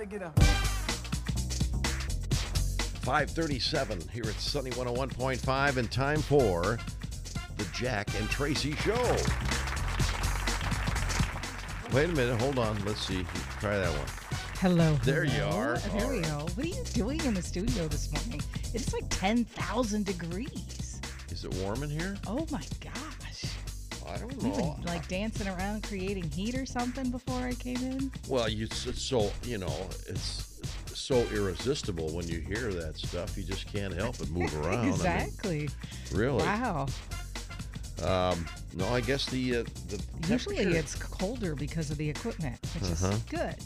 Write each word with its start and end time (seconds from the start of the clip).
Everybody 0.00 0.18
get 0.18 0.26
up. 0.26 0.42
537 3.02 4.00
here 4.10 4.22
at 4.22 4.34
Sunny 4.34 4.70
101.5 4.70 5.76
and 5.76 5.90
time 5.90 6.22
for 6.22 6.78
the 7.58 7.64
Jack 7.74 8.08
and 8.18 8.26
Traci 8.30 8.74
Show. 8.78 8.94
Wait 11.94 12.08
a 12.08 12.12
minute, 12.14 12.40
hold 12.40 12.58
on. 12.58 12.82
Let's 12.86 13.06
see. 13.06 13.26
Try 13.60 13.76
that 13.76 13.90
one. 13.90 14.06
Hello. 14.58 14.94
There 15.04 15.24
you 15.24 15.42
are. 15.42 15.76
There 15.76 16.04
All 16.04 16.10
we 16.10 16.20
right. 16.20 16.24
go. 16.24 16.46
What 16.54 16.64
are 16.64 16.68
you 16.68 16.84
doing 16.94 17.22
in 17.26 17.34
the 17.34 17.42
studio 17.42 17.86
this 17.88 18.10
morning? 18.10 18.40
It's 18.72 18.94
like 18.94 19.04
10,000 19.10 20.06
degrees. 20.06 21.00
Is 21.30 21.44
it 21.44 21.52
warm 21.56 21.82
in 21.82 21.90
here? 21.90 22.16
Oh 22.26 22.46
my 22.50 22.62
gosh. 22.80 22.99
Don't 24.28 24.42
know. 24.54 24.76
like 24.86 25.06
dancing 25.08 25.48
around 25.48 25.82
creating 25.84 26.30
heat 26.30 26.54
or 26.56 26.66
something 26.66 27.10
before 27.10 27.40
I 27.42 27.54
came 27.54 27.76
in? 27.78 28.10
Well, 28.28 28.48
you, 28.48 28.66
so, 28.66 29.30
you 29.44 29.58
know, 29.58 29.72
it's 30.08 30.60
so 30.94 31.16
irresistible 31.34 32.10
when 32.10 32.26
you 32.28 32.40
hear 32.40 32.72
that 32.72 32.96
stuff. 32.98 33.36
You 33.36 33.44
just 33.44 33.66
can't 33.72 33.94
help 33.94 34.18
but 34.18 34.28
move 34.30 34.54
around. 34.64 34.78
I 34.78 34.82
mean, 34.82 34.90
exactly. 34.94 35.68
really? 36.12 36.42
Wow. 36.44 36.86
Um, 38.02 38.46
no, 38.74 38.88
I 38.88 39.00
guess 39.02 39.26
the 39.26 39.58
uh, 39.58 39.64
the 39.88 40.02
Usually 40.28 40.56
it's 40.56 40.94
colder 40.94 41.54
because 41.54 41.90
of 41.90 41.98
the 41.98 42.08
equipment, 42.08 42.56
which 42.74 42.90
Uh-huh. 42.92 43.08
is 43.08 43.22
good. 43.24 43.56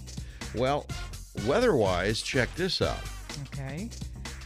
well, 0.57 0.87
weather-wise. 1.47 2.21
Check 2.21 2.53
this 2.57 2.83
out. 2.83 2.99
Okay. 3.53 3.89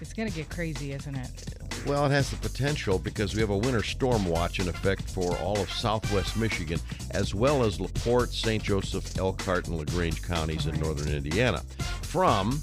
It's 0.01 0.13
going 0.13 0.29
to 0.29 0.35
get 0.35 0.49
crazy, 0.51 0.93
isn't 0.93 1.15
it? 1.15 1.58
Well, 1.87 2.05
it 2.05 2.11
has 2.11 2.31
the 2.31 2.37
potential 2.37 2.99
because 2.99 3.35
we 3.35 3.41
have 3.41 3.49
a 3.51 3.57
winter 3.57 3.83
storm 3.83 4.27
watch 4.27 4.61
in 4.61 4.69
effect 4.69 5.09
for 5.09 5.35
all 5.39 5.59
of 5.59 5.71
southwest 5.71 6.37
Michigan, 6.37 6.79
as 7.13 7.35
well 7.35 7.65
as 7.65 7.81
LaPorte, 7.81 8.31
St. 8.31 8.63
Joseph, 8.63 9.17
Elkhart, 9.17 9.69
and 9.69 9.77
LaGrange 9.79 10.23
counties 10.23 10.67
in 10.67 10.79
northern 10.81 11.09
Indiana. 11.09 11.63
From, 12.03 12.61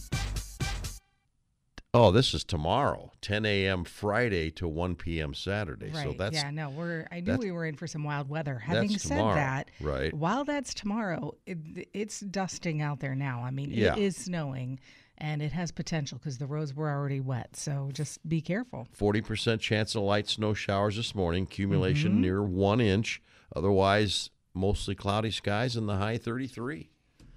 oh, 1.93 2.11
this 2.11 2.35
is 2.35 2.43
tomorrow, 2.43 3.11
10 3.21 3.45
a.m. 3.45 3.83
Friday 3.83 4.51
to 4.51 4.67
1 4.67 4.95
p.m. 4.95 5.33
Saturday. 5.33 5.89
Right. 5.89 6.03
So 6.03 6.13
that's 6.15 6.35
yeah, 6.35 6.51
no, 6.51 6.69
we're 6.69 7.07
I 7.11 7.19
knew 7.21 7.37
we 7.37 7.51
were 7.51 7.65
in 7.65 7.75
for 7.75 7.87
some 7.87 8.03
wild 8.03 8.29
weather. 8.29 8.59
Having 8.59 8.97
said 8.99 9.17
tomorrow, 9.17 9.35
that, 9.35 9.71
right? 9.81 10.13
while 10.13 10.45
that's 10.45 10.73
tomorrow, 10.75 11.35
it, 11.47 11.87
it's 11.93 12.19
dusting 12.19 12.81
out 12.81 12.99
there 12.99 13.15
now. 13.15 13.41
I 13.43 13.49
mean, 13.49 13.71
Yeah. 13.71 13.93
it 13.93 13.99
is 14.03 14.15
snowing 14.17 14.79
and 15.17 15.41
it 15.41 15.51
has 15.51 15.71
potential 15.71 16.17
because 16.17 16.37
the 16.37 16.45
roads 16.45 16.73
were 16.75 16.89
already 16.89 17.19
wet. 17.19 17.55
So 17.55 17.89
just 17.93 18.27
be 18.27 18.41
careful. 18.41 18.87
40% 18.99 19.59
chance 19.59 19.95
of 19.95 20.03
light 20.03 20.27
snow 20.27 20.53
showers 20.53 20.95
this 20.97 21.13
morning, 21.15 21.43
accumulation 21.43 22.13
Mm-hmm. 22.13 22.21
near 22.21 22.43
one 22.43 22.81
inch. 22.81 23.21
Otherwise, 23.55 24.29
mostly 24.53 24.95
cloudy 24.95 25.31
skies 25.31 25.75
in 25.75 25.85
the 25.85 25.95
high 25.95 26.17
33. 26.17 26.89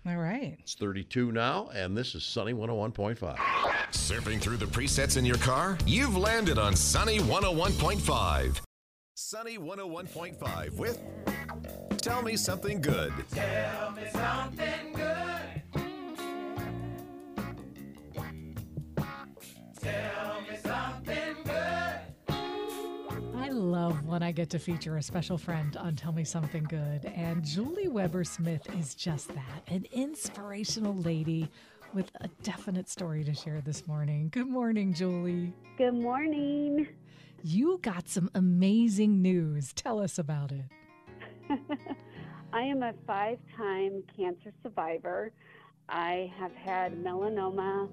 All 0.06 0.16
right. 0.16 0.56
It's 0.60 0.74
32 0.74 1.32
now, 1.32 1.68
and 1.74 1.96
this 1.96 2.14
is 2.14 2.24
Sunny 2.24 2.52
101.5. 2.54 3.36
Surfing 3.90 4.40
through 4.40 4.56
the 4.56 4.66
presets 4.66 5.16
in 5.16 5.24
your 5.26 5.36
car? 5.38 5.76
You've 5.86 6.16
landed 6.16 6.58
on 6.58 6.74
Sunny 6.76 7.18
101.5. 7.18 8.60
Sunny 9.14 9.58
101.5 9.58 10.72
with 10.76 11.00
Tell 12.00 12.22
Me 12.22 12.36
Something 12.36 12.80
Good. 12.80 13.12
I 13.34 14.48
love 23.88 24.04
when 24.04 24.22
I 24.22 24.32
get 24.32 24.50
to 24.50 24.58
feature 24.58 24.98
a 24.98 25.02
special 25.02 25.38
friend 25.38 25.74
on 25.78 25.96
Tell 25.96 26.12
Me 26.12 26.22
Something 26.22 26.64
Good. 26.64 27.06
And 27.06 27.42
Julie 27.42 27.88
Weber 27.88 28.22
Smith 28.22 28.68
is 28.78 28.94
just 28.94 29.28
that 29.28 29.62
an 29.68 29.86
inspirational 29.92 30.94
lady 30.94 31.48
with 31.94 32.10
a 32.20 32.28
definite 32.42 32.90
story 32.90 33.24
to 33.24 33.32
share 33.32 33.62
this 33.62 33.86
morning. 33.86 34.28
Good 34.30 34.48
morning, 34.48 34.92
Julie. 34.92 35.54
Good 35.78 35.94
morning. 35.94 36.88
You 37.42 37.78
got 37.80 38.10
some 38.10 38.30
amazing 38.34 39.22
news. 39.22 39.72
Tell 39.72 40.00
us 40.00 40.18
about 40.18 40.52
it. 40.52 40.66
I 42.52 42.62
am 42.62 42.82
a 42.82 42.92
five 43.06 43.38
time 43.56 44.02
cancer 44.14 44.52
survivor. 44.62 45.32
I 45.88 46.30
have 46.38 46.54
had 46.54 46.92
melanoma 46.92 47.88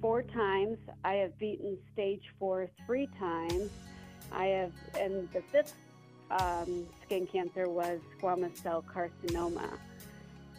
four 0.00 0.24
times. 0.24 0.78
I 1.04 1.14
have 1.14 1.38
beaten 1.38 1.78
stage 1.92 2.22
four 2.36 2.68
three 2.84 3.08
times. 3.16 3.70
I 4.32 4.46
have, 4.46 4.72
and 4.98 5.28
the 5.32 5.42
fifth 5.42 5.74
um, 6.30 6.86
skin 7.04 7.26
cancer 7.26 7.68
was 7.68 8.00
squamous 8.18 8.56
cell 8.62 8.84
carcinoma, 8.92 9.70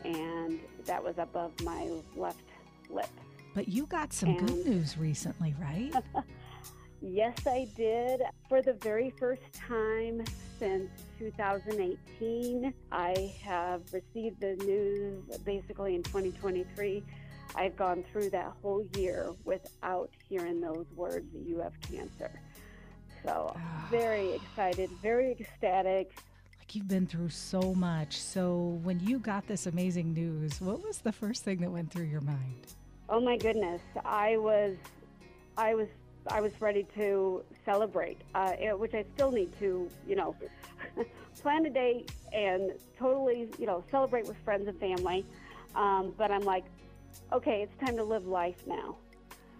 and 0.03 0.59
that 0.85 1.03
was 1.03 1.15
above 1.17 1.51
my 1.63 1.89
left 2.15 2.43
lip. 2.89 3.09
But 3.53 3.67
you 3.67 3.85
got 3.87 4.13
some 4.13 4.37
good 4.37 4.65
news 4.65 4.97
recently, 4.97 5.55
right? 5.59 5.93
Yes, 7.01 7.45
I 7.45 7.67
did. 7.75 8.21
For 8.49 8.61
the 8.61 8.73
very 8.73 9.11
first 9.19 9.53
time 9.53 10.23
since 10.57 10.89
2018, 11.19 12.73
I 12.91 13.35
have 13.43 13.81
received 13.93 14.39
the 14.41 14.55
news 14.65 15.23
basically 15.45 15.95
in 15.95 16.03
2023. 16.03 17.03
I've 17.55 17.75
gone 17.75 18.03
through 18.11 18.31
that 18.31 18.51
whole 18.61 18.83
year 18.95 19.31
without 19.45 20.09
hearing 20.27 20.59
those 20.59 20.85
words, 20.95 21.31
that 21.33 21.47
you 21.47 21.59
have 21.59 21.79
cancer. 21.81 22.41
So, 23.27 23.53
very 23.91 24.31
excited, 24.33 24.89
very 25.01 25.31
ecstatic. 25.37 26.13
Like 26.59 26.75
you've 26.75 26.87
been 26.87 27.05
through 27.05 27.27
so 27.29 27.73
much. 27.73 28.21
So 28.21 28.79
when 28.83 29.01
you 29.01 29.19
got 29.19 29.45
this 29.47 29.65
amazing 29.65 30.13
news, 30.13 30.61
what 30.61 30.81
was 30.81 30.99
the 30.99 31.11
first 31.11 31.43
thing 31.43 31.59
that 31.59 31.69
went 31.69 31.91
through 31.91 32.05
your 32.05 32.21
mind? 32.21 32.67
Oh 33.09 33.19
my 33.19 33.35
goodness, 33.35 33.81
I 34.05 34.37
was, 34.37 34.77
I 35.57 35.75
was, 35.75 35.89
I 36.29 36.39
was 36.39 36.53
ready 36.61 36.85
to 36.95 37.43
celebrate, 37.65 38.17
uh, 38.33 38.53
eh, 38.59 38.71
which 38.71 38.93
I 38.93 39.03
still 39.15 39.31
need 39.31 39.57
to, 39.59 39.89
you 40.07 40.15
know, 40.15 40.33
plan 41.41 41.65
a 41.65 41.69
date 41.69 42.09
and 42.31 42.71
totally, 42.97 43.49
you 43.59 43.65
know, 43.65 43.83
celebrate 43.91 44.25
with 44.25 44.37
friends 44.45 44.69
and 44.69 44.79
family. 44.79 45.25
Um, 45.75 46.13
but 46.17 46.31
I'm 46.31 46.43
like, 46.43 46.63
okay, 47.33 47.61
it's 47.61 47.85
time 47.85 47.97
to 47.97 48.03
live 48.05 48.25
life 48.25 48.65
now. 48.65 48.95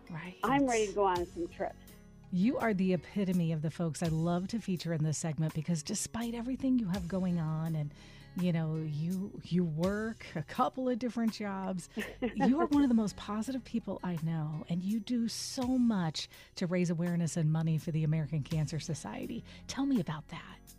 Right. 0.09 0.38
I'm 0.44 0.66
ready 0.66 0.88
to 0.88 0.94
go 0.94 1.03
on 1.03 1.25
some 1.25 1.49
trips. 1.49 1.87
You 2.32 2.58
are 2.58 2.74
the 2.74 2.94
epitome 2.94 3.54
of 3.54 3.62
the 3.62 3.72
folks 3.72 4.04
I 4.04 4.08
love 4.08 4.50
to 4.50 4.60
feature 4.60 4.94
in 4.94 5.04
this 5.04 5.18
segment 5.18 5.54
because 5.54 5.82
despite 5.82 6.34
everything 6.34 6.78
you 6.78 6.88
have 6.90 7.08
going 7.08 7.40
on 7.40 7.76
and 7.76 7.94
you 8.40 8.52
know 8.52 8.78
you 8.86 9.32
you 9.46 9.64
work 9.64 10.26
a 10.36 10.44
couple 10.44 10.90
of 10.90 11.00
different 11.00 11.34
jobs 11.34 11.90
you 12.36 12.60
are 12.60 12.68
one 12.68 12.84
of 12.84 12.90
the 12.90 12.96
most 12.96 13.16
positive 13.18 13.64
people 13.64 14.00
I 14.04 14.18
know 14.24 14.66
and 14.70 14.84
you 14.84 15.00
do 15.00 15.28
so 15.28 15.64
much 15.66 16.30
to 16.56 16.68
raise 16.68 16.90
awareness 16.90 17.38
and 17.38 17.52
money 17.52 17.78
for 17.78 17.92
the 17.92 18.04
American 18.04 18.44
Cancer 18.44 18.80
Society. 18.80 19.44
Tell 19.68 19.86
me 19.86 20.00
about 20.02 20.28
that. 20.28 20.76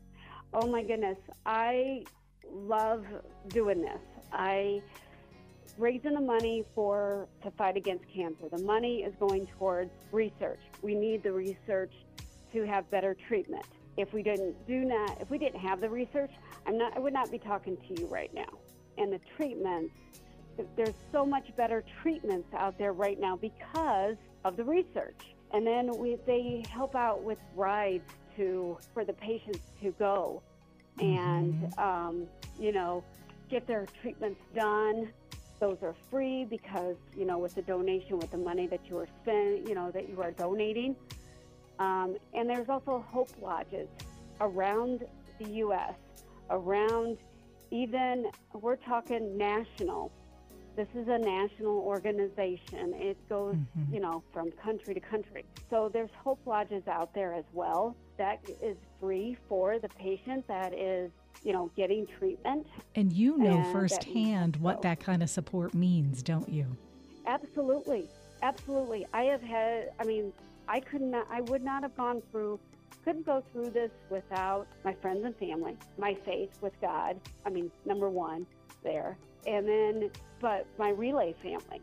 Oh 0.52 0.66
my 0.66 0.82
goodness, 0.82 1.18
I 1.46 2.04
love 2.50 3.04
doing 3.48 3.82
this. 3.82 4.00
I 4.32 4.82
raising 5.78 6.14
the 6.14 6.20
money 6.20 6.64
for 6.74 7.28
to 7.42 7.50
fight 7.52 7.76
against 7.76 8.04
cancer. 8.12 8.48
The 8.50 8.62
money 8.62 9.02
is 9.02 9.14
going 9.18 9.46
towards 9.58 9.90
research. 10.12 10.60
We 10.82 10.94
need 10.94 11.22
the 11.22 11.32
research 11.32 11.92
to 12.52 12.66
have 12.66 12.90
better 12.90 13.16
treatment. 13.28 13.64
If 13.96 14.12
we 14.12 14.22
didn't 14.22 14.66
do 14.66 14.84
not, 14.84 15.20
if 15.20 15.30
we 15.30 15.38
didn't 15.38 15.60
have 15.60 15.80
the 15.80 15.88
research, 15.88 16.30
I'm 16.66 16.78
not. 16.78 16.96
I 16.96 17.00
would 17.00 17.12
not 17.12 17.30
be 17.30 17.38
talking 17.38 17.76
to 17.76 18.00
you 18.00 18.06
right 18.06 18.32
now. 18.34 18.58
And 18.96 19.12
the 19.12 19.20
treatments, 19.36 19.94
there's 20.76 20.94
so 21.12 21.24
much 21.24 21.54
better 21.56 21.84
treatments 22.02 22.48
out 22.56 22.78
there 22.78 22.92
right 22.92 23.18
now 23.18 23.36
because 23.36 24.16
of 24.44 24.56
the 24.56 24.64
research. 24.64 25.20
And 25.52 25.66
then 25.66 25.96
we, 25.96 26.16
they 26.26 26.62
help 26.70 26.94
out 26.94 27.22
with 27.22 27.38
rides 27.56 28.04
to 28.36 28.78
for 28.94 29.04
the 29.04 29.14
patients 29.14 29.60
to 29.82 29.90
go 29.98 30.42
and 31.00 31.72
um, 31.78 32.26
you 32.58 32.72
know 32.72 33.04
get 33.50 33.66
their 33.66 33.86
treatments 34.00 34.40
done. 34.54 35.10
Those 35.60 35.78
are 35.82 35.94
free 36.10 36.44
because 36.44 36.96
you 37.16 37.24
know 37.24 37.38
with 37.38 37.54
the 37.54 37.62
donation, 37.62 38.18
with 38.18 38.30
the 38.30 38.38
money 38.38 38.66
that 38.68 38.80
you 38.88 38.96
are 38.98 39.08
spend, 39.22 39.68
you 39.68 39.74
know 39.74 39.90
that 39.90 40.08
you 40.08 40.22
are 40.22 40.30
donating. 40.30 40.94
Um, 41.78 42.16
and 42.34 42.48
there's 42.48 42.68
also 42.68 43.04
hope 43.08 43.30
lodges 43.40 43.88
around 44.40 45.04
the 45.38 45.50
U.S. 45.50 45.94
Around 46.50 47.18
even 47.70 48.30
we're 48.52 48.76
talking 48.76 49.36
national. 49.36 50.12
This 50.78 50.86
is 50.94 51.08
a 51.08 51.18
national 51.18 51.80
organization. 51.80 52.94
It 52.94 53.16
goes, 53.28 53.56
mm-hmm. 53.56 53.92
you 53.92 53.98
know, 53.98 54.22
from 54.32 54.52
country 54.52 54.94
to 54.94 55.00
country. 55.00 55.44
So 55.70 55.90
there's 55.92 56.12
hope 56.22 56.38
lodges 56.46 56.86
out 56.86 57.12
there 57.14 57.34
as 57.34 57.42
well. 57.52 57.96
That 58.16 58.38
is 58.62 58.76
free 59.00 59.36
for 59.48 59.80
the 59.80 59.88
patient 59.88 60.46
that 60.46 60.72
is, 60.72 61.10
you 61.42 61.52
know, 61.52 61.68
getting 61.76 62.06
treatment. 62.06 62.68
And 62.94 63.12
you 63.12 63.38
know 63.38 63.56
And 63.56 63.64
that 63.64 63.72
firsthand 63.72 64.58
what 64.58 64.76
so. 64.76 64.82
that 64.82 65.00
kind 65.00 65.20
of 65.20 65.28
support 65.28 65.74
means, 65.74 66.22
don't 66.22 66.48
you? 66.48 66.76
Absolutely, 67.26 68.08
absolutely. 68.42 69.04
I 69.12 69.22
have 69.24 69.42
had. 69.42 69.90
I 69.98 70.04
mean, 70.04 70.32
I 70.68 70.78
could 70.78 71.02
not. 71.02 71.26
I 71.28 71.40
would 71.40 71.64
not 71.64 71.82
have 71.82 71.96
gone 71.96 72.22
through. 72.30 72.60
Couldn't 73.04 73.26
go 73.26 73.42
through 73.52 73.70
this 73.70 73.90
without 74.10 74.68
my 74.84 74.92
friends 74.92 75.24
and 75.24 75.34
family, 75.38 75.76
my 75.98 76.14
faith 76.24 76.56
with 76.60 76.80
God. 76.80 77.18
I 77.44 77.50
mean, 77.50 77.68
number 77.84 78.08
one 78.08 78.46
there, 78.84 79.18
and 79.48 79.66
then, 79.66 80.10
but 80.40 80.66
my 80.78 80.90
relay 80.90 81.34
family. 81.42 81.80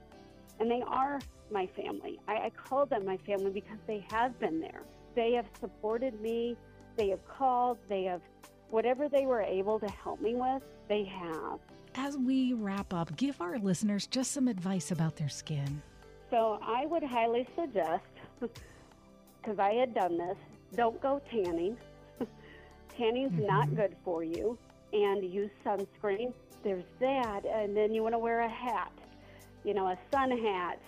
And 0.60 0.70
they 0.72 0.84
are 0.86 1.20
my 1.52 1.68
family. 1.68 2.20
I, 2.28 2.34
I 2.36 2.52
call 2.52 2.86
them 2.86 3.06
my 3.06 3.18
family 3.18 3.52
because 3.52 3.80
they 3.88 4.06
have 4.10 4.40
been 4.40 4.60
there. 4.60 4.84
They 5.16 5.34
have 5.34 5.48
supported 5.60 6.22
me. 6.22 6.56
They 6.96 7.10
have 7.10 7.26
called. 7.28 7.78
They 7.90 8.04
have 8.04 8.22
whatever 8.70 9.08
they 9.08 9.26
were 9.26 9.42
able 9.42 9.80
to 9.80 9.88
help 9.88 10.22
me 10.22 10.36
with, 10.36 10.62
they 10.88 11.04
have. 11.06 11.60
As 11.96 12.18
we 12.18 12.54
wrap 12.54 12.94
up, 12.94 13.16
give 13.16 13.40
our 13.40 13.58
listeners 13.58 14.08
just 14.08 14.32
some 14.32 14.48
advice 14.48 14.92
about 14.92 15.16
their 15.16 15.30
skin. 15.30 15.82
So 16.30 16.60
I 16.62 16.86
would 16.86 17.04
highly 17.04 17.48
suggest, 17.58 18.04
because 18.40 19.60
I 19.60 19.74
had 19.74 19.94
done 19.94 20.18
this, 20.18 20.38
don't 20.76 21.02
go 21.02 21.22
tanning. 21.32 21.78
Tanning's 22.98 23.32
mm-hmm. 23.32 23.46
not 23.46 23.76
good 23.76 23.96
for 24.04 24.24
you. 24.24 24.58
And 24.92 25.24
use 25.24 25.52
sunscreen. 25.66 26.34
There's 26.66 26.84
that. 27.00 27.46
And 27.46 27.78
then 27.78 27.94
you 27.94 28.02
want 28.02 28.16
to 28.16 28.20
wear 28.20 28.42
a 28.42 28.50
hat, 28.50 28.92
you 29.64 29.76
know, 29.76 29.88
a 29.88 29.98
sun 30.12 30.32
hat, 30.32 30.82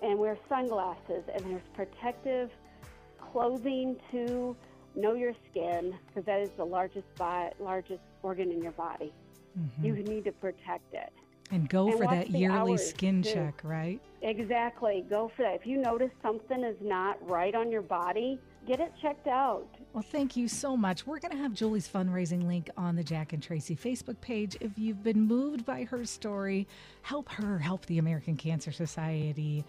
and 0.00 0.18
wear 0.18 0.38
sunglasses. 0.48 1.24
And 1.34 1.44
there's 1.44 1.68
protective 1.74 2.50
clothing 3.20 3.96
to 4.12 4.56
know 4.94 5.14
your 5.14 5.34
skin 5.50 5.94
because 6.06 6.24
that 6.24 6.40
is 6.40 6.50
the 6.56 6.64
largest 6.64 7.06
largest 7.58 8.00
organ 8.22 8.52
in 8.52 8.62
your 8.62 8.72
body. 8.72 9.12
Mm-hmm. 9.58 9.84
You 9.84 9.92
need 9.94 10.24
to 10.24 10.32
protect 10.32 10.94
it. 10.94 11.12
And 11.50 11.68
go 11.68 11.88
and 11.88 11.98
for 11.98 12.06
that 12.06 12.30
yearly 12.30 12.78
skin 12.78 13.22
too. 13.22 13.34
check, 13.34 13.60
right? 13.64 14.00
Exactly. 14.22 15.04
Go 15.10 15.30
for 15.36 15.42
that. 15.42 15.56
If 15.56 15.66
you 15.66 15.78
notice 15.78 16.12
something 16.22 16.62
is 16.62 16.76
not 16.80 17.18
right 17.28 17.54
on 17.54 17.70
your 17.70 17.82
body, 17.82 18.38
get 18.66 18.80
it 18.80 18.92
checked 19.00 19.26
out. 19.26 19.66
Well, 19.92 20.02
thank 20.02 20.36
you 20.36 20.48
so 20.48 20.76
much. 20.76 21.06
We're 21.06 21.18
going 21.18 21.32
to 21.32 21.38
have 21.38 21.52
Julie's 21.52 21.88
fundraising 21.88 22.46
link 22.46 22.70
on 22.76 22.96
the 22.96 23.04
Jack 23.04 23.32
and 23.32 23.42
Traci 23.42 23.78
Facebook 23.78 24.20
page. 24.20 24.56
If 24.60 24.78
you've 24.78 25.02
been 25.02 25.20
moved 25.20 25.64
by 25.64 25.84
her 25.84 26.04
story, 26.04 26.66
help 27.02 27.28
her 27.30 27.58
help 27.58 27.86
the 27.86 27.98
American 27.98 28.36
Cancer 28.36 28.72
Society. 28.72 29.64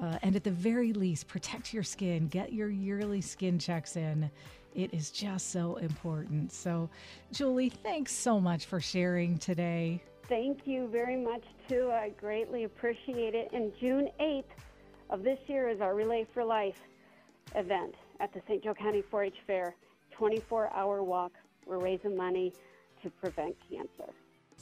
Uh, 0.00 0.18
and 0.22 0.36
at 0.36 0.44
the 0.44 0.50
very 0.50 0.92
least, 0.92 1.28
protect 1.28 1.72
your 1.72 1.82
skin. 1.82 2.28
Get 2.28 2.52
your 2.52 2.68
yearly 2.68 3.20
skin 3.20 3.58
checks 3.58 3.96
in. 3.96 4.30
It 4.74 4.92
is 4.92 5.10
just 5.10 5.50
so 5.50 5.76
important. 5.76 6.52
So, 6.52 6.90
Julie, 7.32 7.70
thanks 7.70 8.12
so 8.12 8.40
much 8.40 8.66
for 8.66 8.80
sharing 8.80 9.38
today. 9.38 10.02
Thank 10.28 10.66
you 10.66 10.88
very 10.88 11.16
much, 11.16 11.44
too. 11.68 11.90
I 11.92 12.10
greatly 12.20 12.64
appreciate 12.64 13.34
it. 13.34 13.50
And 13.52 13.72
June 13.78 14.08
8th 14.18 14.44
of 15.10 15.22
this 15.22 15.38
year 15.46 15.68
is 15.68 15.80
our 15.80 15.94
Relay 15.94 16.26
for 16.34 16.44
Life 16.44 16.80
event 17.54 17.94
at 18.24 18.32
the 18.32 18.40
St. 18.48 18.64
Joe 18.64 18.72
County 18.72 19.02
4 19.02 19.24
H 19.24 19.34
Fair. 19.46 19.74
24 20.12 20.72
hour 20.72 21.02
walk. 21.02 21.32
We're 21.66 21.78
raising 21.78 22.16
money 22.16 22.54
to 23.02 23.10
prevent 23.10 23.54
cancer. 23.70 24.12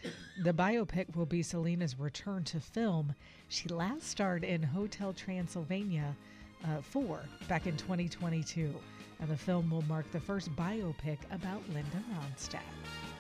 The 0.45 0.55
biopic 0.55 1.15
will 1.15 1.27
be 1.27 1.43
Selena's 1.43 1.99
return 1.99 2.43
to 2.45 2.59
film. 2.59 3.15
She 3.49 3.69
last 3.69 4.09
starred 4.09 4.43
in 4.43 4.63
Hotel 4.63 5.13
Transylvania 5.13 6.17
uh, 6.65 6.81
4 6.81 7.21
back 7.49 7.67
in 7.67 7.77
2022, 7.77 8.75
and 9.21 9.29
the 9.29 9.37
film 9.37 9.71
will 9.71 9.83
mark 9.83 10.11
the 10.11 10.21
first 10.21 10.51
biopic 10.57 11.19
about 11.31 11.61
Linda 11.69 12.03
Ronstadt. 12.15 12.61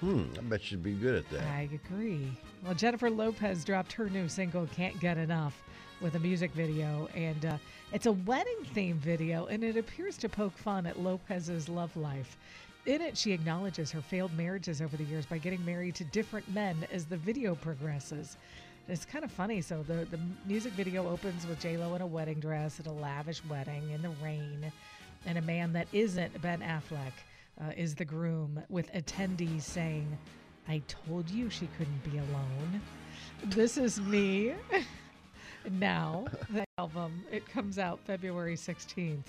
Hmm, 0.02 0.24
I 0.36 0.40
bet 0.42 0.60
she'd 0.60 0.82
be 0.82 0.94
good 0.94 1.14
at 1.14 1.30
that. 1.30 1.44
I 1.44 1.68
agree. 1.72 2.36
Well, 2.64 2.74
Jennifer 2.74 3.08
Lopez 3.08 3.64
dropped 3.64 3.92
her 3.92 4.10
new 4.10 4.28
single, 4.28 4.66
Can't 4.66 4.98
Get 4.98 5.16
Enough, 5.16 5.62
with 6.00 6.16
a 6.16 6.18
music 6.18 6.50
video, 6.54 7.08
and 7.14 7.46
uh, 7.46 7.56
it's 7.92 8.06
a 8.06 8.12
wedding 8.12 8.66
themed 8.74 8.96
video, 8.96 9.46
and 9.46 9.62
it 9.62 9.76
appears 9.76 10.16
to 10.16 10.28
poke 10.28 10.58
fun 10.58 10.86
at 10.86 10.98
Lopez's 10.98 11.68
love 11.68 11.96
life. 11.96 12.36
In 12.84 13.00
it, 13.00 13.16
she 13.16 13.30
acknowledges 13.30 13.92
her 13.92 14.00
failed 14.00 14.36
marriages 14.36 14.82
over 14.82 14.96
the 14.96 15.04
years 15.04 15.24
by 15.24 15.38
getting 15.38 15.64
married 15.64 15.94
to 15.94 16.04
different 16.06 16.52
men 16.52 16.84
as 16.90 17.04
the 17.04 17.16
video 17.16 17.54
progresses. 17.54 18.36
It's 18.88 19.04
kind 19.04 19.24
of 19.24 19.30
funny. 19.30 19.60
So 19.60 19.84
the, 19.86 20.04
the 20.10 20.18
music 20.48 20.72
video 20.72 21.08
opens 21.08 21.46
with 21.46 21.60
J 21.60 21.76
Lo 21.76 21.94
in 21.94 22.02
a 22.02 22.06
wedding 22.08 22.40
dress 22.40 22.80
at 22.80 22.88
a 22.88 22.92
lavish 22.92 23.40
wedding 23.48 23.88
in 23.90 24.02
the 24.02 24.10
rain, 24.20 24.72
and 25.26 25.38
a 25.38 25.42
man 25.42 25.72
that 25.74 25.86
isn't 25.92 26.42
Ben 26.42 26.58
Affleck 26.58 27.12
uh, 27.60 27.72
is 27.76 27.94
the 27.94 28.04
groom, 28.04 28.62
with 28.68 28.92
attendees 28.92 29.62
saying, 29.62 30.18
I 30.68 30.82
told 30.86 31.30
you 31.30 31.50
she 31.50 31.68
couldn't 31.78 32.10
be 32.10 32.18
alone. 32.18 32.80
This 33.44 33.76
is 33.76 34.00
me. 34.00 34.54
now, 35.70 36.26
the 36.50 36.64
album, 36.78 37.24
it 37.30 37.48
comes 37.48 37.78
out 37.78 38.00
February 38.00 38.56
16th. 38.56 39.24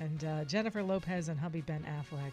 And 0.00 0.24
uh, 0.24 0.44
Jennifer 0.44 0.82
Lopez 0.82 1.28
and 1.28 1.38
hubby 1.38 1.60
Ben 1.60 1.84
Affleck 1.84 2.32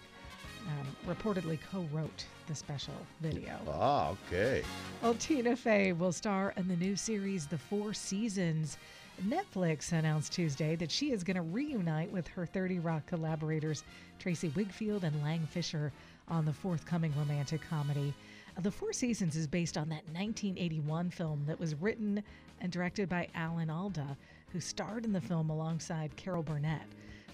um, 0.67 1.15
reportedly 1.15 1.59
co 1.71 1.87
wrote 1.91 2.25
the 2.47 2.55
special 2.55 2.93
video. 3.21 3.59
Ah, 3.69 4.09
okay. 4.27 4.63
Well, 5.01 5.13
Tina 5.15 5.55
Fey 5.55 5.93
will 5.93 6.11
star 6.11 6.53
in 6.57 6.67
the 6.67 6.75
new 6.75 6.95
series, 6.95 7.47
The 7.47 7.57
Four 7.57 7.93
Seasons. 7.93 8.77
Netflix 9.21 9.91
announced 9.91 10.33
Tuesday 10.33 10.75
that 10.75 10.91
she 10.91 11.11
is 11.11 11.23
going 11.23 11.35
to 11.35 11.41
reunite 11.41 12.11
with 12.11 12.27
her 12.27 12.45
30 12.45 12.79
Rock 12.79 13.05
collaborators, 13.05 13.83
Tracey 14.19 14.49
Wigfield 14.49 15.03
and 15.03 15.21
Lang 15.21 15.45
Fisher, 15.45 15.91
on 16.27 16.45
the 16.45 16.53
forthcoming 16.53 17.13
romantic 17.17 17.61
comedy. 17.69 18.13
Uh, 18.57 18.61
the 18.61 18.71
Four 18.71 18.93
Seasons 18.93 19.35
is 19.35 19.47
based 19.47 19.77
on 19.77 19.89
that 19.89 20.05
1981 20.13 21.09
film 21.09 21.43
that 21.47 21.59
was 21.59 21.75
written 21.75 22.23
and 22.61 22.71
directed 22.71 23.09
by 23.09 23.27
Alan 23.35 23.69
Alda, 23.69 24.17
who 24.51 24.59
starred 24.59 25.05
in 25.05 25.13
the 25.13 25.21
film 25.21 25.49
alongside 25.49 26.15
Carol 26.15 26.43
Burnett. 26.43 26.87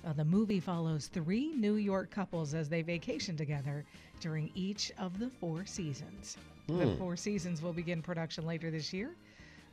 Uh, 0.05 0.13
the 0.13 0.25
movie 0.25 0.59
follows 0.59 1.07
three 1.07 1.53
New 1.55 1.75
York 1.75 2.11
couples 2.11 2.53
as 2.53 2.69
they 2.69 2.81
vacation 2.81 3.35
together 3.35 3.83
during 4.19 4.51
each 4.53 4.91
of 4.99 5.19
the 5.19 5.29
four 5.29 5.65
seasons. 5.65 6.37
Hmm. 6.67 6.79
The 6.79 6.95
Four 6.95 7.15
Seasons 7.15 7.61
will 7.61 7.73
begin 7.73 8.01
production 8.01 8.45
later 8.45 8.71
this 8.71 8.91
year, 8.93 9.15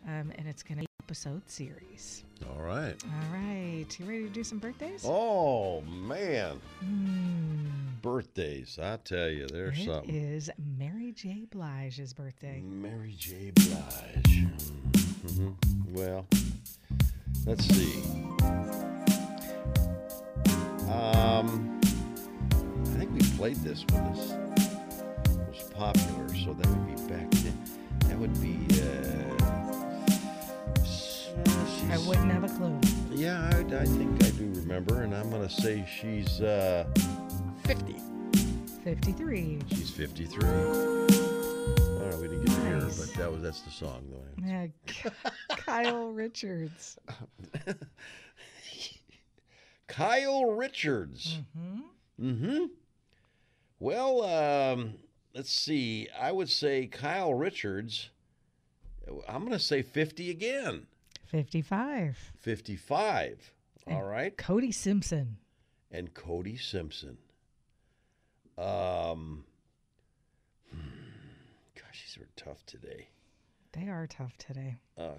um, 0.06 0.32
and 0.36 0.46
it's 0.46 0.62
going 0.62 0.80
to 0.80 0.86
episode 1.12 1.42
series. 1.46 2.24
All 2.48 2.62
right. 2.62 2.94
All 3.04 3.38
right. 3.38 3.84
You 3.98 4.06
ready 4.06 4.22
to 4.22 4.30
do 4.30 4.42
some 4.42 4.56
birthdays? 4.56 5.04
Oh, 5.06 5.82
man. 5.82 6.58
Mm. 6.82 8.00
Birthdays. 8.00 8.78
I 8.82 8.96
tell 9.04 9.28
you, 9.28 9.46
there's 9.46 9.78
it 9.78 9.84
something. 9.84 10.08
It 10.08 10.16
is 10.16 10.50
Mary 10.78 11.12
J. 11.12 11.44
Blige's 11.50 12.14
birthday. 12.14 12.62
Mary 12.62 13.14
J. 13.18 13.50
Blige. 13.50 14.46
Mm-hmm. 15.26 15.92
Well, 15.92 16.26
let's 17.44 17.66
see. 17.66 18.02
Um, 20.90 21.78
I 22.84 22.98
think 22.98 23.12
we 23.12 23.20
played 23.36 23.56
this 23.56 23.84
when 23.90 24.14
this 24.14 24.32
was 25.50 25.68
popular, 25.74 26.34
so 26.42 26.54
that 26.54 26.66
would 26.66 26.86
be 26.86 27.12
back 27.12 27.30
then. 27.30 27.62
That 28.08 28.18
would 28.18 28.40
be. 28.40 28.56
Uh, 28.80 29.41
I 31.92 31.98
wouldn't 32.08 32.32
have 32.32 32.42
a 32.42 32.48
clue. 32.48 32.80
Yeah, 33.10 33.50
I, 33.52 33.58
I 33.58 33.84
think 33.84 34.24
I 34.24 34.30
do 34.30 34.50
remember, 34.54 35.02
and 35.02 35.14
I'm 35.14 35.28
going 35.28 35.46
to 35.46 35.54
say 35.54 35.86
she's 35.86 36.40
uh, 36.40 36.86
50. 37.64 37.96
53. 38.82 39.58
She's 39.68 39.90
53. 39.90 40.42
All 40.42 40.52
right, 42.08 42.16
we 42.16 42.28
didn't 42.28 42.46
get 42.46 42.54
to 42.54 42.60
hear 42.62 42.80
her, 42.80 42.90
but 42.96 43.12
that 43.18 43.30
was 43.30 43.42
that's 43.42 43.60
the 43.60 43.70
song, 43.70 44.06
though. 44.10 44.48
Yeah, 44.48 44.68
Kyle 45.50 46.08
Richards. 46.08 46.96
Kyle 49.86 50.46
Richards. 50.46 51.40
Mm-hmm. 51.58 52.26
Mm-hmm. 52.26 52.64
Well, 53.80 54.24
um, 54.24 54.94
let's 55.34 55.52
see. 55.52 56.08
I 56.18 56.32
would 56.32 56.48
say 56.48 56.86
Kyle 56.86 57.34
Richards. 57.34 58.08
I'm 59.28 59.40
going 59.40 59.52
to 59.52 59.58
say 59.58 59.82
50 59.82 60.30
again. 60.30 60.86
55. 61.32 62.34
55. 62.40 63.52
All 63.86 64.02
right. 64.02 64.36
Cody 64.36 64.70
Simpson. 64.70 65.38
And 65.90 66.12
Cody 66.12 66.58
Simpson. 66.58 67.16
Um, 68.58 69.44
hmm, 70.70 70.78
gosh, 71.74 72.04
these 72.04 72.22
are 72.22 72.28
tough 72.36 72.64
today. 72.66 73.08
They 73.72 73.88
are 73.88 74.06
tough 74.06 74.36
today. 74.36 74.76
Uh, 74.98 75.12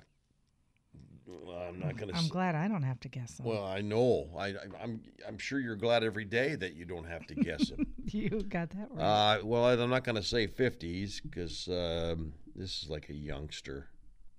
well, 1.25 1.57
I'm 1.57 1.79
not 1.79 1.97
going 1.97 2.11
to. 2.11 2.15
I'm 2.15 2.27
glad 2.27 2.53
I 2.53 2.67
don't 2.67 2.83
have 2.83 2.99
to 2.99 3.09
guess 3.09 3.37
them. 3.37 3.47
Well, 3.47 3.65
I 3.65 3.81
know. 3.81 4.29
I, 4.37 4.49
I, 4.49 4.55
I'm. 4.83 5.01
I'm 5.27 5.39
sure 5.39 5.59
you're 5.59 5.75
glad 5.75 6.03
every 6.03 6.25
day 6.25 6.53
that 6.53 6.75
you 6.75 6.85
don't 6.85 7.05
have 7.05 7.25
to 7.25 7.35
guess 7.35 7.69
them. 7.69 7.87
you 8.05 8.29
got 8.29 8.69
that 8.69 8.89
right. 8.91 9.03
Uh, 9.03 9.39
well, 9.43 9.65
I'm 9.65 9.89
not 9.89 10.03
going 10.03 10.17
to 10.17 10.23
say 10.23 10.45
50s 10.45 11.23
because 11.23 11.67
um, 11.69 12.33
this 12.55 12.83
is 12.83 12.89
like 12.89 13.09
a 13.09 13.15
youngster. 13.15 13.87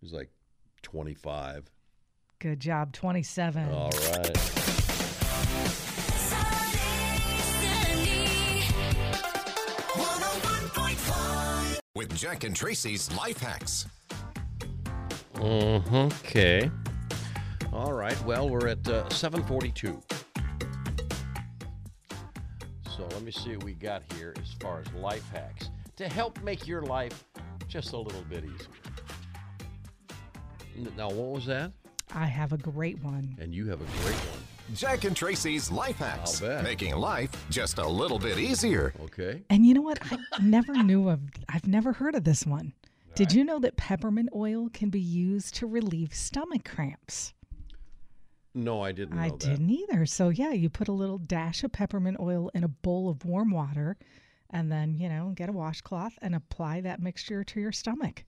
He's 0.00 0.12
like 0.12 0.31
25. 0.85 1.71
Good 2.38 2.61
job. 2.61 2.93
27. 2.93 3.69
All 3.71 3.91
right. 3.91 4.31
With 11.97 12.14
Jack 12.14 12.45
and 12.45 12.55
Traci's 12.55 13.17
Life 13.17 13.41
Hacks. 13.41 13.87
Mm-hmm. 15.35 15.95
Okay. 16.26 16.71
All 17.73 17.93
right. 17.93 18.21
Well, 18.25 18.49
we're 18.49 18.69
at 18.69 18.87
uh, 18.88 19.09
742. 19.09 20.00
So 22.97 23.03
let 23.11 23.23
me 23.23 23.33
see 23.33 23.57
what 23.57 23.64
we 23.64 23.75
got 23.75 24.03
here 24.17 24.35
as 24.41 24.53
far 24.61 24.81
as 24.81 24.93
life 24.95 25.29
hacks 25.33 25.71
to 25.97 26.09
help 26.09 26.41
make 26.43 26.67
your 26.67 26.83
life 26.83 27.25
just 27.69 27.93
a 27.93 27.99
little 27.99 28.23
bit 28.29 28.45
easier. 28.45 29.03
N- 30.76 30.93
Now, 30.97 31.09
what 31.11 31.31
was 31.31 31.47
that? 31.47 31.73
I 32.14 32.26
have 32.26 32.52
a 32.52 32.59
great 32.59 33.02
one. 33.02 33.37
And 33.40 33.54
you 33.54 33.66
have 33.69 33.81
a 33.81 33.85
great 34.02 34.14
one. 34.16 34.40
Jack 34.75 35.04
and 35.04 35.14
Traci's 35.16 35.71
Life 35.71 35.97
Hacks. 35.97 36.43
I'll 36.43 36.49
bet. 36.49 36.64
Making 36.64 36.97
life 36.97 37.31
just 37.50 37.78
a 37.78 37.87
little 37.87 38.19
bit 38.19 38.38
easier. 38.38 38.95
Okay. 39.04 39.43
And 39.50 39.66
you 39.66 39.75
know 39.75 39.83
what? 39.83 39.99
I 40.11 40.19
never 40.43 40.73
knew 40.83 41.09
of, 41.09 41.21
I've 41.49 41.66
never 41.66 41.93
heard 41.93 42.14
of 42.14 42.25
this 42.25 42.47
one. 42.47 42.73
Did 43.14 43.33
you 43.33 43.45
know 43.45 43.59
that 43.61 43.76
peppermint 43.76 44.31
oil 44.35 44.69
can 44.73 44.90
be 44.90 45.00
used 45.00 45.54
to 45.57 45.66
relieve 45.66 46.14
stomach 46.14 46.64
cramps? 46.64 47.33
No, 48.54 48.81
I 48.83 48.93
didn't 48.93 49.16
know 49.16 49.23
I 49.23 49.28
that. 49.31 49.38
didn't 49.40 49.71
either. 49.71 50.07
So, 50.07 50.28
yeah, 50.31 50.50
you 50.52 50.69
put 50.71 50.88
a 50.88 50.93
little 50.93 51.19
dash 51.19 51.62
of 51.64 51.73
peppermint 51.73 52.19
oil 52.21 52.50
in 52.54 52.64
a 52.64 52.69
bowl 52.69 53.09
of 53.09 53.25
warm 53.25 53.50
water 53.50 53.97
and 54.50 54.71
then, 54.71 54.97
you 54.97 55.09
know, 55.09 55.33
get 55.35 55.49
a 55.49 55.52
washcloth 55.52 56.14
and 56.23 56.35
apply 56.35 56.81
that 56.83 57.00
mixture 57.02 57.45
to 57.45 57.61
your 57.61 57.73
stomach. 57.73 58.25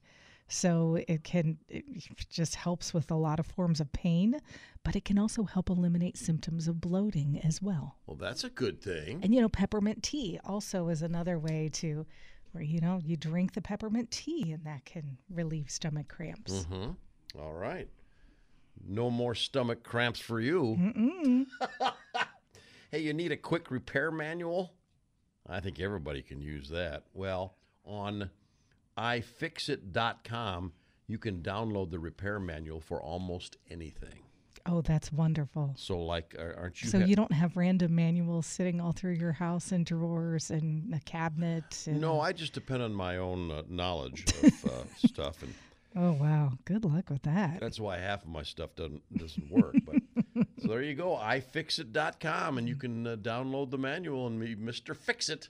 So, 0.48 0.98
it 1.08 1.24
can, 1.24 1.58
it 1.68 1.84
just 2.30 2.54
helps 2.54 2.94
with 2.94 3.10
a 3.10 3.16
lot 3.16 3.40
of 3.40 3.46
forms 3.46 3.80
of 3.80 3.92
pain, 3.92 4.40
but 4.84 4.94
it 4.94 5.04
can 5.04 5.18
also 5.18 5.44
help 5.44 5.70
eliminate 5.70 6.16
symptoms 6.16 6.68
of 6.68 6.80
bloating 6.80 7.40
as 7.42 7.60
well. 7.60 7.96
Well, 8.06 8.16
that's 8.16 8.44
a 8.44 8.50
good 8.50 8.80
thing. 8.80 9.20
And, 9.22 9.34
you 9.34 9.40
know, 9.40 9.48
peppermint 9.48 10.02
tea 10.02 10.38
also 10.44 10.88
is 10.88 11.02
another 11.02 11.38
way 11.38 11.68
to, 11.74 12.06
where, 12.52 12.62
you 12.62 12.80
know, 12.80 13.00
you 13.04 13.16
drink 13.16 13.54
the 13.54 13.62
peppermint 13.62 14.10
tea 14.10 14.52
and 14.52 14.64
that 14.64 14.84
can 14.84 15.18
relieve 15.28 15.70
stomach 15.70 16.08
cramps. 16.08 16.52
Mm-hmm. 16.70 17.40
All 17.40 17.54
right. 17.54 17.88
No 18.86 19.10
more 19.10 19.34
stomach 19.34 19.82
cramps 19.82 20.20
for 20.20 20.40
you. 20.40 21.46
Hey, 22.92 23.00
you 23.00 23.12
need 23.12 23.32
a 23.32 23.36
quick 23.36 23.72
repair 23.72 24.12
manual? 24.12 24.72
I 25.48 25.58
think 25.58 25.80
everybody 25.80 26.22
can 26.22 26.40
use 26.40 26.68
that. 26.68 27.02
Well, 27.14 27.56
on 27.84 28.30
ifixit.com, 28.98 30.72
you 31.06 31.18
can 31.18 31.42
download 31.42 31.90
the 31.90 31.98
repair 31.98 32.38
manual 32.40 32.80
for 32.80 33.00
almost 33.02 33.56
anything. 33.70 34.20
Oh, 34.68 34.80
that's 34.80 35.12
wonderful. 35.12 35.74
So, 35.76 36.00
like, 36.02 36.34
are- 36.36 36.56
aren't 36.58 36.82
you? 36.82 36.88
So 36.88 36.98
ha- 36.98 37.04
you 37.06 37.14
don't 37.14 37.30
have 37.32 37.56
random 37.56 37.94
manuals 37.94 38.46
sitting 38.46 38.80
all 38.80 38.90
through 38.90 39.12
your 39.12 39.30
house 39.32 39.70
in 39.70 39.84
drawers 39.84 40.50
and 40.50 40.92
a 40.92 40.98
cabinet. 41.00 41.84
And, 41.86 42.00
No, 42.00 42.20
I 42.20 42.32
just 42.32 42.52
depend 42.52 42.82
on 42.82 42.92
my 42.92 43.18
own 43.18 43.52
uh, 43.52 43.62
knowledge 43.68 44.24
of 44.42 44.64
uh, 44.64 44.68
stuff, 45.06 45.42
and 45.42 45.54
Oh 45.98 46.12
wow! 46.12 46.52
Good 46.66 46.84
luck 46.84 47.08
with 47.08 47.22
that. 47.22 47.58
that's 47.58 47.80
why 47.80 47.96
half 47.96 48.22
of 48.22 48.28
my 48.28 48.42
stuff 48.42 48.74
doesn't 48.76 49.00
doesn't 49.16 49.48
work. 49.50 49.76
But 49.86 50.46
so 50.60 50.68
there 50.68 50.82
you 50.82 50.94
go, 50.94 51.16
ifixit.com, 51.16 52.58
and 52.58 52.68
you 52.68 52.76
can 52.76 53.06
uh, 53.06 53.16
download 53.16 53.70
the 53.70 53.78
manual 53.78 54.26
and 54.26 54.38
be 54.38 54.54
Mr. 54.56 54.94
Fix 54.94 55.28
It. 55.30 55.48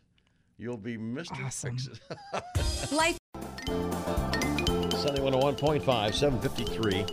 You'll 0.58 0.76
be 0.76 0.96
Mr. 0.98 1.44
Awesome. 1.44 1.76
Fix 1.78 1.88
It. 1.88 2.92
Life 2.92 3.18
Sunny 5.06 5.20
101.5, 5.20 6.14
753. 6.14 7.04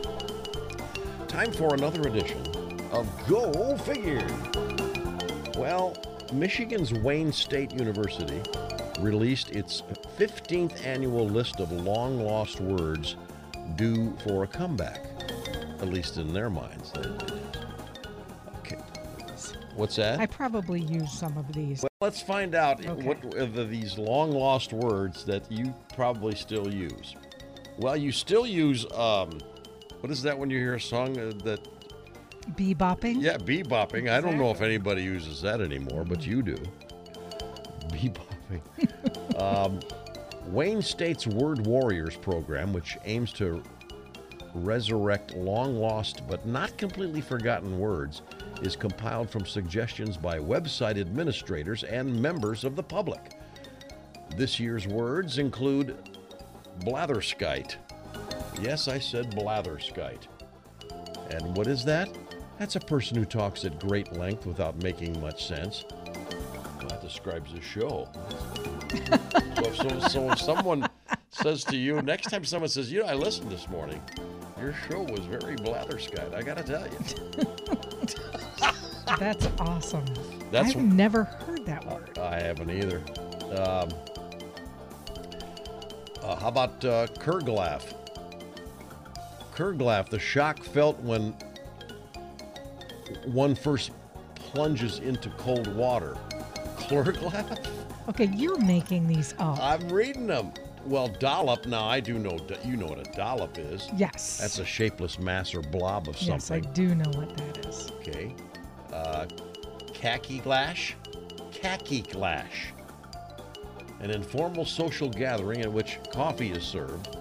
Time 1.28 1.52
for 1.52 1.76
another 1.76 2.02
edition 2.10 2.42
of 2.92 3.08
Go 3.28 3.78
Figure. 3.78 4.26
Well, 5.60 5.96
Michigan's 6.34 6.92
Wayne 6.92 7.32
State 7.32 7.72
University 7.72 8.42
released 9.00 9.52
its 9.52 9.84
15th 10.18 10.84
annual 10.84 11.30
list 11.30 11.60
of 11.60 11.72
long 11.72 12.20
lost 12.20 12.60
words 12.60 13.16
due 13.76 14.18
for 14.24 14.44
a 14.44 14.48
comeback, 14.48 15.06
at 15.80 15.88
least 15.90 16.18
in 16.18 16.34
their 16.34 16.50
minds. 16.50 16.94
Okay. 18.58 18.80
What's 19.76 19.98
that? 19.98 20.20
I 20.20 20.26
probably 20.26 20.82
use 20.82 21.12
some 21.12 21.38
of 21.38 21.54
these. 21.54 21.84
Well, 21.84 21.90
let's 22.02 22.24
find 22.24 22.56
out 22.56 22.84
Okay. 22.84 23.04
what 23.04 23.24
are 23.36 23.66
these 23.66 24.00
long 24.00 24.32
lost 24.32 24.74
words 24.74 25.24
that 25.26 25.52
you 25.52 25.76
probably 25.94 26.34
still 26.34 26.74
use. 26.74 27.16
Well, 27.78 27.98
you 27.98 28.12
still 28.12 28.46
use 28.46 28.86
um, 28.94 29.40
what 30.02 30.12
is 30.12 30.22
that 30.24 30.38
when 30.38 30.50
you 30.50 30.58
hear 30.58 30.76
a 30.76 30.82
song 30.82 31.18
uh, 31.18 31.32
that 31.44 31.68
Bebopping. 32.52 33.22
yeah, 33.22 33.38
bebopping. 33.38 34.12
I 34.12 34.20
don't 34.20 34.38
know 34.38 34.52
if 34.52 34.62
anybody 34.62 35.02
uses 35.02 35.42
that 35.42 35.62
anymore, 35.62 36.04
but 36.04 36.26
you 36.26 36.42
do. 36.42 36.58
Bebopping. 37.88 39.40
um, 39.42 39.80
Wayne 40.48 40.82
State's 40.82 41.26
Word 41.26 41.66
Warriors 41.66 42.18
program, 42.18 42.74
which 42.74 42.98
aims 43.06 43.32
to 43.34 43.64
resurrect 44.54 45.34
long 45.36 45.76
lost 45.78 46.28
but 46.28 46.46
not 46.46 46.78
completely 46.78 47.22
forgotten 47.22 47.80
words, 47.80 48.22
is 48.62 48.76
compiled 48.76 49.30
from 49.30 49.46
suggestions 49.46 50.18
by 50.18 50.38
website 50.38 51.00
administrators 51.00 51.84
and 51.84 52.22
members 52.22 52.64
of 52.64 52.76
the 52.76 52.84
public. 52.84 53.40
This 54.36 54.60
year's 54.60 54.88
words 54.88 55.38
include 55.38 55.98
blatherskite. 56.80 57.76
Yes, 58.62 58.88
I 58.88 59.00
said 59.00 59.32
blatherskite. 59.32 60.28
And 61.32 61.56
what 61.58 61.68
is 61.68 61.84
that? 61.86 62.10
That's 62.60 62.76
a 62.76 62.80
person 62.80 63.18
who 63.18 63.26
talks 63.26 63.66
at 63.66 63.80
great 63.80 64.14
length 64.14 64.46
without 64.46 64.82
making 64.84 65.20
much 65.20 65.48
sense. 65.48 65.86
Well, 65.90 66.88
that 66.90 67.02
describes 67.02 67.52
the 67.54 67.62
show. 67.62 68.08
so, 68.94 69.64
if, 69.66 69.76
so, 69.76 70.00
so 70.08 70.32
if 70.32 70.40
someone 70.40 70.88
says 71.32 71.64
to 71.66 71.78
you, 71.78 72.02
next 72.02 72.30
time 72.30 72.46
someone 72.46 72.70
says, 72.70 72.92
you 72.92 73.02
know, 73.02 73.08
I 73.08 73.16
listened 73.16 73.52
this 73.52 73.68
morning, 73.70 74.02
your 74.60 74.74
show 74.88 75.02
was 75.02 75.22
very 75.22 75.56
blatherskite. 75.56 76.34
I 76.34 76.42
got 76.44 76.58
to 76.58 76.64
tell 76.64 76.88
you. 76.88 77.00
That's 79.20 79.48
awesome. 79.60 80.06
That's- 80.52 80.76
I've 80.76 80.82
never 80.82 81.24
heard 81.24 81.66
that 81.66 81.86
word. 81.86 82.18
I 82.20 82.40
haven't 82.40 82.70
either. 82.70 83.02
Um, 83.58 83.90
uh, 86.24 86.36
how 86.36 86.48
about 86.48 86.84
uh, 86.86 87.08
Curglaff? 87.20 87.94
Curglaff, 89.56 90.10
the 90.10 90.20
shock 90.20 90.64
felt 90.64 91.00
when 91.02 91.36
one 93.26 93.56
first 93.56 93.92
plunges 94.36 95.00
into 95.00 95.30
cold 95.32 95.68
water. 95.76 96.18
Curglaff? 96.78 97.68
Okay, 98.10 98.26
you're 98.36 98.60
making 98.60 99.08
these 99.08 99.34
up. 99.40 99.60
I'm 99.62 99.88
reading 99.90 100.28
them. 100.28 100.52
Well, 100.86 101.08
dollop. 101.08 101.66
Now 101.66 101.86
I 101.86 102.00
do 102.02 102.20
know. 102.20 102.38
You 102.66 102.76
know 102.76 102.88
what 102.88 103.00
a 103.00 103.10
dollop 103.16 103.58
is. 103.58 103.90
yes. 103.96 104.40
That's 104.40 104.60
a 104.60 104.66
shapeless 104.66 105.18
mass 105.18 105.54
or 105.56 105.62
blob 105.62 106.10
of 106.10 106.18
something. 106.18 106.34
yes, 106.34 106.52
I 106.52 106.60
do 106.60 106.94
know 106.96 107.10
what 107.12 107.38
that 107.38 107.66
is. 107.66 107.90
Okay. 108.00 108.36
Uh, 108.92 109.26
khaki 109.94 110.40
glash. 110.40 110.98
Khaki 111.54 112.02
glash. 112.02 112.74
An 114.04 114.12
informal 114.12 114.66
social 114.66 115.10
gathering 115.10 115.62
in 115.62 115.72
which 115.72 115.98
coffee 116.12 116.52
is 116.52 116.64
served, 116.64 117.16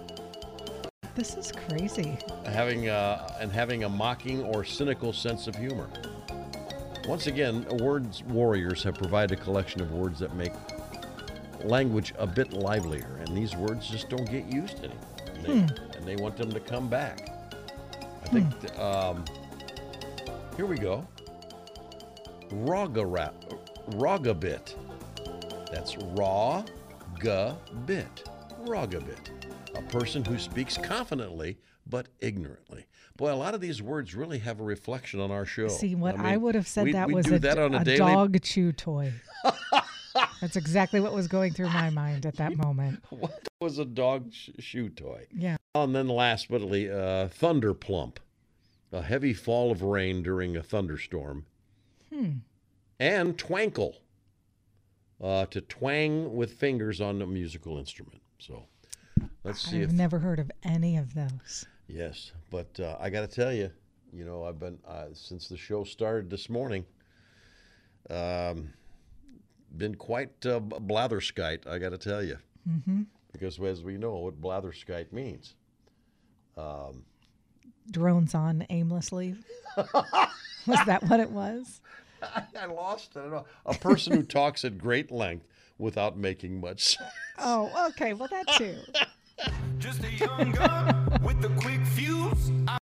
This 1.14 1.36
is 1.36 1.52
crazy. 1.52 2.18
having 2.44 2.88
uh, 2.88 3.28
and 3.40 3.52
having 3.52 3.84
a 3.84 3.88
mocking 3.88 4.42
or 4.42 4.64
cynical 4.64 5.12
sense 5.12 5.46
of 5.46 5.54
humor. 5.54 5.88
Once 7.06 7.28
again, 7.28 7.64
Words 7.80 8.24
Warriors 8.24 8.82
have 8.82 8.96
provided 8.96 9.38
a 9.38 9.42
collection 9.42 9.80
of 9.80 9.92
words 9.92 10.18
that 10.18 10.34
make 10.34 10.52
language 11.64 12.12
a 12.18 12.26
bit 12.26 12.52
livelier, 12.52 13.20
and 13.24 13.36
these 13.36 13.54
words 13.54 13.88
just 13.88 14.08
don't 14.08 14.28
get 14.28 14.46
used 14.46 14.78
anymore. 14.78 14.98
And 15.34 15.44
they, 15.44 15.52
and 15.98 16.04
they 16.06 16.16
want 16.16 16.36
them 16.36 16.50
to 16.50 16.58
come 16.60 16.88
back. 16.88 17.28
I 18.24 18.28
think. 18.28 18.60
th- 18.60 18.74
Um, 18.78 19.24
here 20.56 20.66
we 20.66 20.76
go. 20.78 21.06
Rogabit. 22.50 24.74
That's 25.72 25.96
raw, 25.96 26.62
bit. 27.86 28.28
Rogabit. 28.64 29.30
A 29.74 29.82
person 29.90 30.22
who 30.24 30.38
speaks 30.38 30.76
confidently 30.76 31.58
but 31.86 32.08
ignorantly. 32.20 32.86
Boy, 33.16 33.32
a 33.32 33.34
lot 33.34 33.54
of 33.54 33.60
these 33.60 33.82
words 33.82 34.14
really 34.14 34.38
have 34.38 34.60
a 34.60 34.62
reflection 34.62 35.18
on 35.18 35.30
our 35.30 35.44
show. 35.44 35.68
See, 35.68 35.94
what 35.94 36.18
I, 36.18 36.32
mean, 36.32 36.42
would 36.42 36.54
have 36.54 36.68
said 36.68 36.84
we- 36.84 36.92
that 36.92 37.08
we 37.08 37.14
was 37.14 37.26
a, 37.30 37.38
that 37.38 37.58
a, 37.58 37.66
a 37.66 37.96
dog 37.96 38.40
chew 38.42 38.72
toy. 38.72 39.12
That's 40.42 40.56
exactly 40.56 41.00
what 41.00 41.14
was 41.14 41.26
going 41.26 41.52
through 41.54 41.70
my 41.70 41.88
mind 41.88 42.26
at 42.26 42.36
that 42.36 42.56
moment. 42.56 43.02
What 43.10 43.48
was 43.60 43.78
a 43.78 43.84
dog 43.84 44.32
sh- 44.32 44.50
shoe 44.58 44.90
toy? 44.90 45.26
Yeah. 45.34 45.56
And 45.74 45.94
then 45.94 46.08
last 46.08 46.50
but 46.50 46.60
not 46.60 46.70
least, 46.70 46.92
uh, 46.92 47.28
thunder 47.28 47.72
plump, 47.72 48.20
a 48.92 49.02
heavy 49.02 49.32
fall 49.32 49.70
of 49.70 49.82
rain 49.82 50.22
during 50.22 50.56
a 50.56 50.62
thunderstorm. 50.62 51.46
Hmm. 52.12 52.30
And 53.00 53.38
twankle, 53.38 53.94
uh, 55.22 55.46
to 55.46 55.60
twang 55.60 56.34
with 56.34 56.54
fingers 56.54 57.00
on 57.00 57.22
a 57.22 57.26
musical 57.26 57.78
instrument. 57.78 58.20
So 58.38 58.64
let's 59.44 59.60
see 59.60 59.78
I've 59.78 59.90
if 59.90 59.92
never 59.92 60.18
heard 60.18 60.38
of 60.38 60.50
any 60.64 60.96
of 60.96 61.14
those. 61.14 61.66
yes, 61.86 62.32
but 62.50 62.78
uh, 62.80 62.96
I 63.00 63.10
got 63.10 63.20
to 63.20 63.28
tell 63.28 63.52
you, 63.52 63.70
you 64.12 64.24
know, 64.24 64.44
I've 64.44 64.58
been 64.58 64.78
uh, 64.86 65.06
since 65.14 65.48
the 65.48 65.56
show 65.56 65.84
started 65.84 66.28
this 66.28 66.50
morning. 66.50 66.84
Um, 68.10 68.72
been 69.76 69.94
quite 69.94 70.44
uh, 70.44 70.60
blatherskite, 70.60 71.66
I 71.66 71.78
got 71.78 71.90
to 71.90 71.98
tell 71.98 72.22
you, 72.22 72.36
mm-hmm. 72.68 73.02
because 73.32 73.58
as 73.60 73.82
we 73.82 73.96
know 73.96 74.16
what 74.16 74.40
blatherskite 74.40 75.12
means. 75.12 75.54
Drones 77.90 78.34
on 78.34 78.66
aimlessly. 78.70 79.36
was 79.76 80.78
that 80.86 81.02
what 81.08 81.20
it 81.20 81.30
was? 81.30 81.80
I 82.60 82.66
lost. 82.66 83.16
I 83.16 83.20
don't 83.20 83.30
know. 83.30 83.44
A 83.66 83.74
person 83.74 84.14
who 84.14 84.22
talks 84.22 84.64
at 84.64 84.78
great 84.78 85.10
length 85.10 85.46
without 85.78 86.16
making 86.16 86.60
much 86.60 86.96
sense. 86.96 87.10
Oh, 87.38 87.88
okay. 87.90 88.14
Well, 88.14 88.28
that 88.30 88.46
too. 88.56 88.76
Just 89.78 90.04
a 90.04 90.12
young 90.12 90.52
gun 90.52 91.20
with 91.22 91.44
a 91.44 91.48
quick 91.60 91.84
fuse. 91.86 92.50